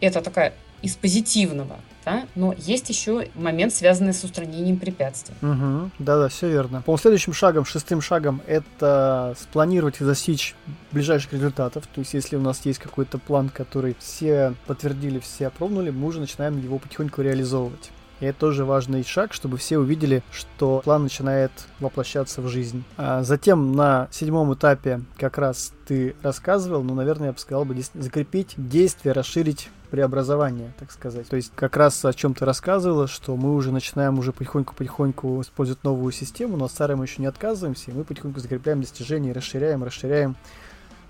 [0.00, 2.26] Это такая из позитивного да?
[2.34, 5.34] но есть еще момент, связанный с устранением препятствий.
[5.42, 5.90] Угу.
[5.98, 6.82] Да-да, все верно.
[6.82, 10.54] По следующим шагом, шестым шагом, это спланировать и достичь
[10.92, 11.86] ближайших результатов.
[11.86, 16.20] То есть, если у нас есть какой-то план, который все подтвердили, все опробовали, мы уже
[16.20, 17.90] начинаем его потихоньку реализовывать.
[18.20, 21.50] И это тоже важный шаг, чтобы все увидели, что план начинает
[21.80, 22.84] воплощаться в жизнь.
[22.96, 27.76] А затем на седьмом этапе как раз ты рассказывал, ну, наверное, я бы сказал бы
[27.94, 31.28] закрепить действие, расширить преобразование, так сказать.
[31.28, 35.84] То есть как раз о чем ты рассказывала, что мы уже начинаем уже потихоньку-потихоньку использовать
[35.84, 40.36] новую систему, но старой мы еще не отказываемся, и мы потихоньку закрепляем достижения, расширяем, расширяем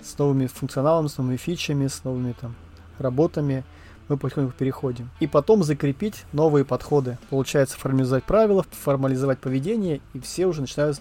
[0.03, 2.55] с новыми функционалами, с новыми фичами, с новыми там
[2.99, 3.65] работами.
[4.09, 5.11] Мы потихоньку переходим.
[5.21, 7.19] И потом закрепить новые подходы.
[7.31, 11.01] Получается формализовать правила, формализовать поведение, и все уже начинают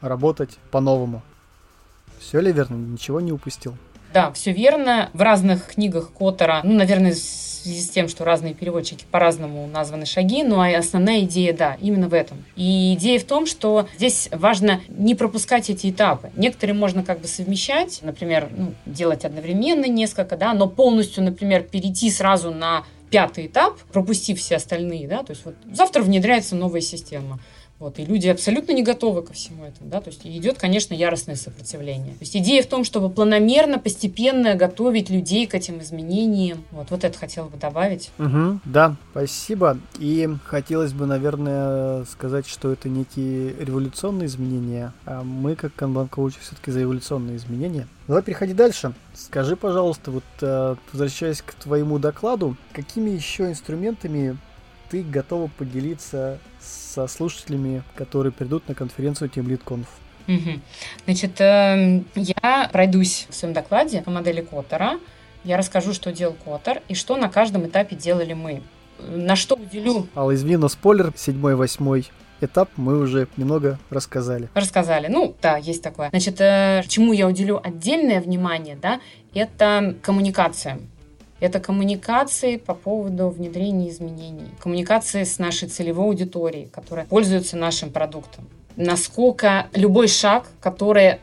[0.00, 1.22] работать по-новому.
[2.18, 2.76] Все ли верно?
[2.76, 3.76] Ничего не упустил.
[4.12, 5.10] Да, все верно.
[5.12, 7.14] В разных книгах Коттера, ну, наверное,
[7.62, 12.14] связи с тем, что разные переводчики по-разному названы шаги, но основная идея, да, именно в
[12.14, 12.44] этом.
[12.56, 16.30] И идея в том, что здесь важно не пропускать эти этапы.
[16.36, 22.10] Некоторые можно как бы совмещать, например, ну, делать одновременно несколько, да, но полностью, например, перейти
[22.10, 27.38] сразу на пятый этап, пропустив все остальные, да, то есть вот завтра внедряется новая система.
[27.82, 31.34] Вот, и люди абсолютно не готовы ко всему этому, да, то есть идет, конечно, яростное
[31.34, 32.12] сопротивление.
[32.12, 36.62] То есть идея в том, чтобы планомерно, постепенно готовить людей к этим изменениям.
[36.70, 38.12] Вот, вот это хотел бы добавить.
[38.20, 39.78] Угу, да, спасибо.
[39.98, 46.70] И хотелось бы, наверное, сказать, что это некие революционные изменения, а мы, как канбан-коучи, все-таки
[46.70, 47.88] за революционные изменения.
[48.06, 48.94] Давай переходи дальше.
[49.12, 54.38] Скажи, пожалуйста, вот э, возвращаясь к твоему докладу, какими еще инструментами
[54.88, 56.38] ты готова поделиться
[56.92, 59.86] со слушателями, которые придут на конференцию Team Lead Conf?
[60.28, 60.60] Угу.
[61.06, 64.98] Значит, э, я пройдусь в своем докладе по модели Коттера.
[65.42, 68.62] Я расскажу, что делал Коттер и что на каждом этапе делали мы.
[69.00, 70.06] На что уделю...
[70.14, 72.08] Алла, извини, но спойлер, седьмой, восьмой
[72.40, 74.48] этап мы уже немного рассказали.
[74.54, 75.08] Рассказали.
[75.08, 76.10] Ну, да, есть такое.
[76.10, 79.00] Значит, э, чему я уделю отдельное внимание, да,
[79.34, 80.78] это коммуникация.
[81.42, 88.48] Это коммуникации по поводу внедрения изменений, коммуникации с нашей целевой аудиторией, которая пользуется нашим продуктом.
[88.76, 91.18] Насколько любой шаг, который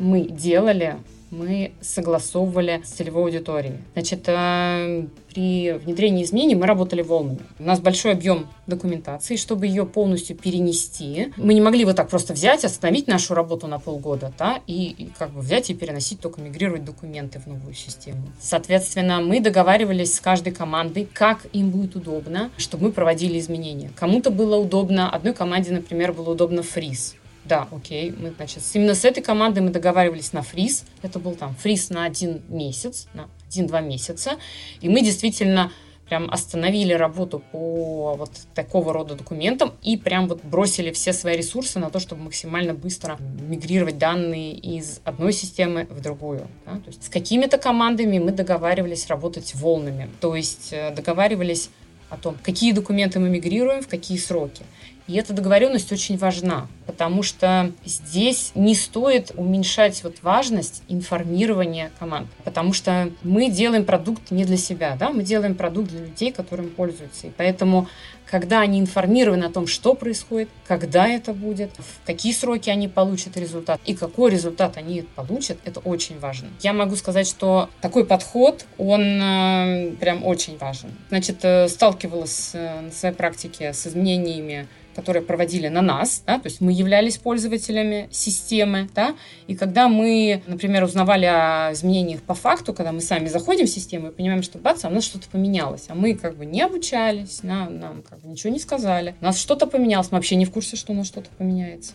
[0.00, 0.96] мы делали,
[1.30, 3.76] мы согласовывали с целевой аудиторией.
[3.94, 7.40] Значит, э, при внедрении изменений мы работали волнами.
[7.58, 11.32] У нас большой объем документации, чтобы ее полностью перенести.
[11.36, 15.10] Мы не могли вот так просто взять, остановить нашу работу на полгода, да, и, и
[15.18, 18.22] как бы взять и переносить, только мигрировать документы в новую систему.
[18.40, 23.90] Соответственно, мы договаривались с каждой командой, как им будет удобно, чтобы мы проводили изменения.
[23.94, 27.14] Кому-то было удобно, одной команде, например, было удобно фриз
[27.50, 30.84] да, окей, мы, значит, именно с этой командой мы договаривались на фриз.
[31.02, 34.38] Это был там фриз на один месяц, на один-два месяца.
[34.80, 35.72] И мы действительно
[36.08, 41.80] прям остановили работу по вот такого рода документам и прям вот бросили все свои ресурсы
[41.80, 46.46] на то, чтобы максимально быстро мигрировать данные из одной системы в другую.
[46.66, 46.72] Да?
[46.72, 51.70] То есть с какими-то командами мы договаривались работать волнами, то есть э, договаривались
[52.10, 54.64] о том, какие документы мы мигрируем, в какие сроки.
[55.10, 62.26] И эта договоренность очень важна, потому что здесь не стоит уменьшать вот важность информирования команд,
[62.42, 66.68] потому что мы делаем продукт не для себя, да, мы делаем продукт для людей, которым
[66.68, 67.28] пользуются.
[67.28, 67.86] И поэтому,
[68.28, 73.36] когда они информированы о том, что происходит, когда это будет, в какие сроки они получат
[73.36, 76.48] результат и какой результат они получат, это очень важно.
[76.60, 80.90] Я могу сказать, что такой подход, он э, прям очень важен.
[81.08, 86.46] Значит, э, сталкивалась э, на своей практике с изменениями которые проводили на нас, да, то
[86.46, 89.14] есть мы являлись пользователями системы, да,
[89.46, 94.08] и когда мы, например, узнавали о изменениях по факту, когда мы сами заходим в систему
[94.08, 97.42] и понимаем, что бац, а у нас что-то поменялось, а мы как бы не обучались,
[97.42, 100.50] нам, нам как бы ничего не сказали, у нас что-то поменялось, мы вообще не в
[100.50, 101.94] курсе, что у нас что-то поменяется,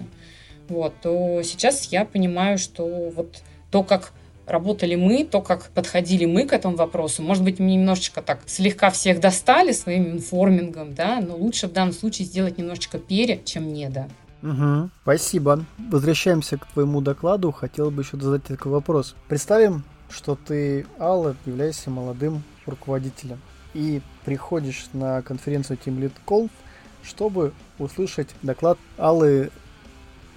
[0.69, 4.13] вот, то сейчас я понимаю, что вот то, как
[4.45, 7.23] работали мы, то, как подходили мы к этому вопросу.
[7.23, 11.93] Может быть, мы немножечко так слегка всех достали своим информингом, да, но лучше в данном
[11.93, 14.07] случае сделать немножечко пере, чем не, да.
[14.45, 15.65] Угу, спасибо.
[15.89, 17.51] Возвращаемся к твоему докладу.
[17.51, 19.15] Хотел бы еще задать такой вопрос.
[19.27, 23.39] Представим, что ты, Алла, являешься молодым руководителем
[23.73, 26.51] и приходишь на конференцию Team Lead Conf,
[27.03, 29.49] чтобы услышать доклад Аллы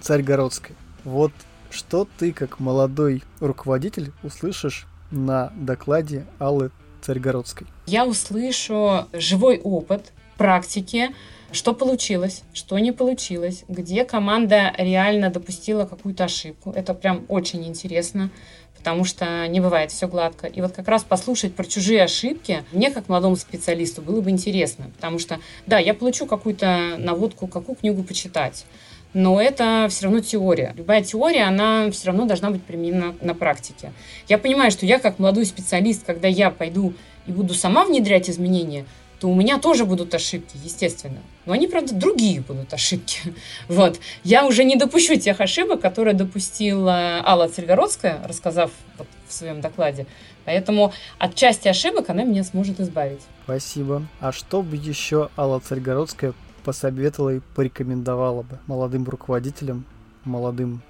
[0.01, 0.75] Царьгородской.
[1.03, 1.31] Вот
[1.69, 7.67] что ты, как молодой руководитель, услышишь на докладе Аллы Царьгородской?
[7.85, 11.15] Я услышу живой опыт, практики,
[11.51, 16.71] что получилось, что не получилось, где команда реально допустила какую-то ошибку.
[16.71, 18.29] Это прям очень интересно,
[18.77, 20.47] потому что не бывает все гладко.
[20.47, 24.89] И вот как раз послушать про чужие ошибки мне, как молодому специалисту, было бы интересно,
[24.95, 28.65] потому что, да, я получу какую-то наводку, какую книгу почитать,
[29.13, 30.73] но это все равно теория.
[30.77, 33.91] Любая теория, она все равно должна быть применена на практике.
[34.27, 36.93] Я понимаю, что я как молодой специалист, когда я пойду
[37.25, 38.85] и буду сама внедрять изменения,
[39.19, 41.19] то у меня тоже будут ошибки, естественно.
[41.45, 43.19] Но они, правда, другие будут ошибки.
[43.67, 43.99] Вот.
[44.23, 50.05] Я уже не допущу тех ошибок, которые допустила Алла Цельгородская, рассказав вот в своем докладе.
[50.45, 53.21] Поэтому от части ошибок она меня сможет избавить.
[53.43, 54.03] Спасибо.
[54.19, 56.33] А что бы еще Алла Царьгородская
[56.63, 59.85] посоветовала и порекомендовала бы молодым руководителям,
[60.23, 60.81] молодым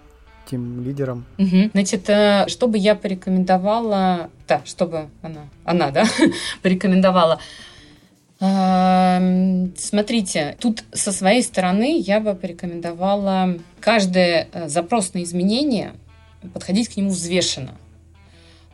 [0.50, 1.26] тем лидерам.
[1.38, 1.72] Угу.
[1.74, 6.06] Значит, э, что бы я порекомендовала, да, чтобы она, она, да,
[6.62, 7.40] порекомендовала.
[8.42, 15.94] Эм, смотрите, тут со своей стороны я бы порекомендовала каждый э, запрос на изменение
[16.54, 17.76] подходить к нему взвешенно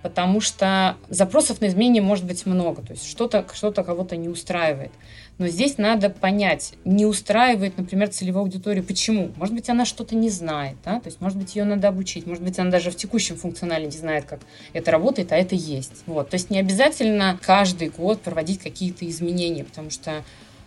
[0.06, 4.92] потому что запросов на изменения может быть много, то есть что-то что кого-то не устраивает.
[5.40, 9.32] Но здесь надо понять, не устраивает, например, целевую аудиторию, почему?
[9.36, 11.00] Может быть, она что-то не знает, да?
[11.00, 13.98] то есть, может быть, ее надо обучить, может быть, она даже в текущем функционале не
[13.98, 14.42] знает, как
[14.74, 16.04] это работает, а это есть.
[16.06, 16.30] Вот.
[16.30, 20.24] То есть не обязательно каждый год проводить какие-то изменения, потому что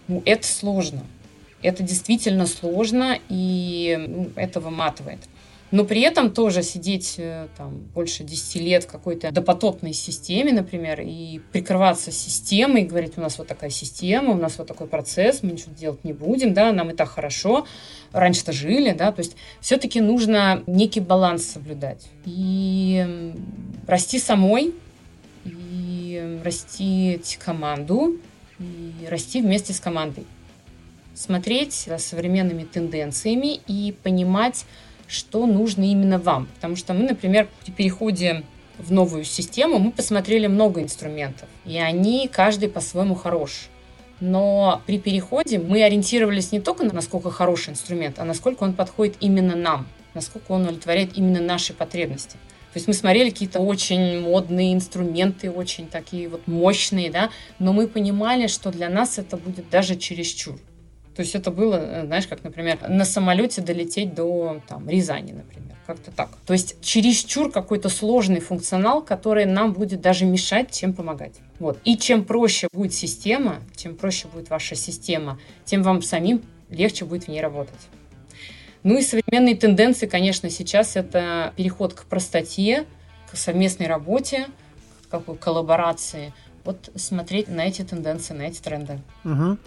[0.09, 1.05] ну, это сложно.
[1.63, 5.21] Это действительно сложно, и ну, это выматывает
[5.71, 11.01] но при этом тоже сидеть э, там больше 10 лет в какой-то допотопной системе, например,
[11.03, 15.53] и прикрываться системой, говорить, у нас вот такая система, у нас вот такой процесс, мы
[15.53, 17.67] ничего делать не будем, да, нам и так хорошо,
[18.13, 23.35] раньше-то жили, да, то есть все-таки нужно некий баланс соблюдать и
[23.87, 24.75] расти самой,
[25.45, 28.17] и растить команду,
[28.59, 30.25] и расти вместе с командой.
[31.15, 34.65] Смотреть за современными тенденциями и понимать,
[35.09, 36.47] что нужно именно вам.
[36.55, 38.45] Потому что мы, например, при переходе
[38.79, 43.69] в новую систему мы посмотрели много инструментов, и они каждый по-своему хорош.
[44.21, 49.17] Но при переходе мы ориентировались не только на насколько хороший инструмент, а насколько он подходит
[49.21, 52.37] именно нам, насколько он удовлетворяет именно наши потребности.
[52.73, 57.89] То есть мы смотрели какие-то очень модные инструменты, очень такие вот мощные, да, но мы
[57.89, 60.59] понимали, что для нас это будет даже чересчур.
[61.19, 65.75] То есть это было, э, знаешь, как, например, на самолете долететь до там, Рязани, например.
[65.85, 66.29] Как-то так.
[66.47, 71.33] То есть чересчур какой-то сложный функционал, который нам будет даже мешать, чем помогать.
[71.59, 71.81] Вот.
[71.83, 76.41] И чем проще будет система, чем проще будет ваша система, тем вам самим
[76.71, 77.89] легче будет в ней работать.
[78.85, 82.87] Ну и современные тенденции, конечно, сейчас это переход к простоте,
[83.29, 84.47] к совместной работе,
[85.09, 86.33] к какой коллаборации.
[86.63, 89.01] Вот смотреть на эти тенденции, на эти тренды.
[89.25, 89.59] Угу.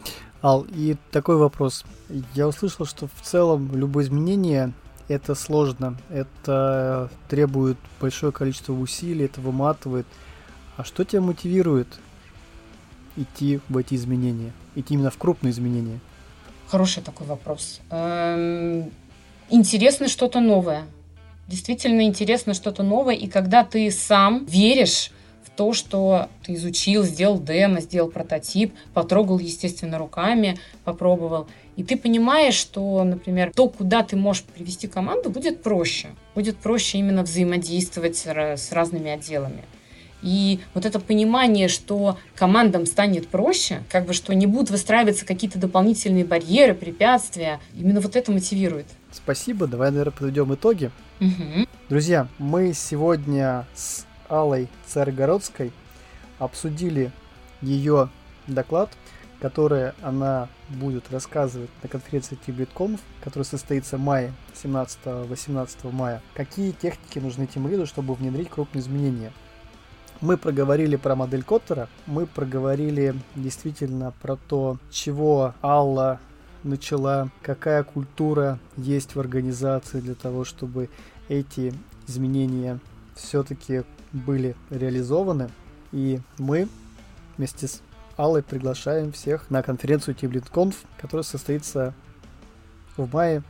[0.44, 1.86] Ал, и такой вопрос.
[2.34, 4.74] Я услышал, что в целом любое изменение
[5.08, 10.08] это сложно, это требует большое количество усилий, это выматывает.
[10.78, 11.88] А что тебя мотивирует
[13.16, 16.00] идти в эти изменения, идти именно в крупные изменения?
[16.68, 17.82] Хороший такой вопрос.
[17.90, 18.92] Эм,
[19.50, 20.86] интересно что-то новое.
[21.48, 25.12] Действительно интересно что-то новое, и когда ты сам веришь
[25.62, 31.48] то, что ты изучил, сделал демо, сделал прототип, потрогал, естественно, руками, попробовал.
[31.76, 36.08] И ты понимаешь, что, например, то, куда ты можешь привести команду, будет проще.
[36.34, 39.62] Будет проще именно взаимодействовать с разными отделами.
[40.24, 45.60] И вот это понимание, что командам станет проще, как бы что не будут выстраиваться какие-то
[45.60, 48.88] дополнительные барьеры, препятствия, именно вот это мотивирует.
[49.12, 49.68] Спасибо.
[49.68, 50.90] Давай, наверное, подведем итоги.
[51.20, 51.68] Угу.
[51.90, 55.72] Друзья, мы сегодня с Аллой Царьгородской
[56.40, 57.12] обсудили
[57.62, 58.10] ее
[58.48, 58.90] доклад,
[59.42, 64.32] который она будет рассказывать на конференции TibetConf, которая состоится в мае,
[64.64, 66.22] 17-18 мая.
[66.34, 69.32] Какие техники нужны тем лиду, чтобы внедрить крупные изменения?
[70.22, 76.20] Мы проговорили про модель Коттера, мы проговорили действительно про то, чего Алла
[76.64, 80.90] начала, какая культура есть в организации для того, чтобы
[81.28, 81.74] эти
[82.08, 82.80] изменения
[83.16, 85.50] все-таки были реализованы.
[85.92, 86.68] И мы
[87.38, 87.82] вместе с
[88.18, 91.94] Аллой приглашаем всех на конференцию TeamLeadConf, которая состоится
[92.98, 93.44] в мае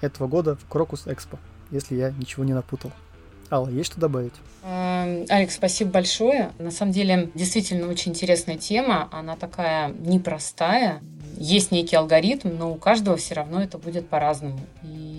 [0.00, 1.38] этого года в Крокус Экспо,
[1.70, 2.92] если я ничего не напутал.
[3.50, 4.32] Алла, есть что добавить?
[4.64, 6.50] Эм, Алекс, спасибо большое.
[6.58, 9.08] На самом деле, действительно очень интересная тема.
[9.12, 11.00] Она такая непростая.
[11.36, 14.60] Есть некий алгоритм, но у каждого все равно это будет по-разному.
[14.82, 15.16] И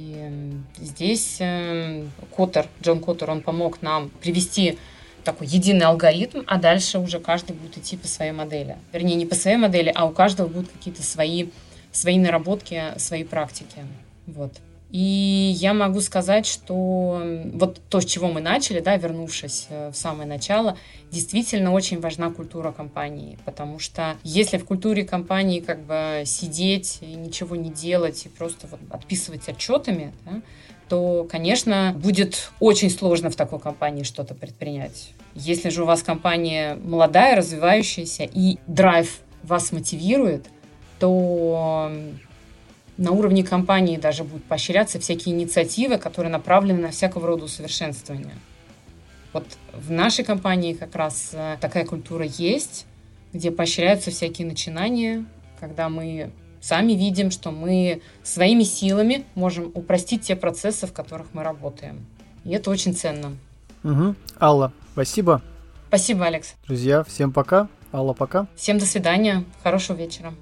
[0.80, 4.78] Здесь эм, Коттер, Джон Коттер, он помог нам привести
[5.24, 8.78] такой единый алгоритм, а дальше уже каждый будет идти по своей модели.
[8.94, 11.48] Вернее, не по своей модели, а у каждого будут какие-то свои,
[11.92, 13.86] свои наработки, свои практики.
[14.28, 14.54] Вот.
[14.90, 17.22] И я могу сказать, что
[17.54, 20.78] вот то, с чего мы начали, да, вернувшись э, в самое начало,
[21.12, 27.16] действительно очень важна культура компании, потому что если в культуре компании как бы сидеть и
[27.16, 30.42] ничего не делать и просто вот отписывать отчетами, да,
[30.88, 35.12] то, конечно, будет очень сложно в такой компании что-то предпринять.
[35.36, 40.48] Если же у вас компания молодая, развивающаяся и драйв вас мотивирует,
[41.00, 41.92] то
[42.98, 48.36] на уровне компании даже будут поощряться всякие инициативы, которые направлены на всякого рода усовершенствование.
[49.34, 52.86] Вот в нашей компании как раз э, такая культура есть,
[53.34, 55.26] где поощряются всякие начинания,
[55.60, 61.44] когда мы сами видим, что мы своими силами можем упростить те процессы, в которых мы
[61.44, 62.06] работаем.
[62.46, 63.38] И это очень ценно.
[63.84, 64.16] Угу.
[64.40, 65.42] Алла, спасибо.
[65.88, 66.56] Спасибо, Алекс.
[66.66, 67.70] Друзья, всем пока.
[67.94, 68.48] Алла, пока.
[68.56, 69.44] Всем до свидания.
[69.64, 70.34] Хорошего вечера.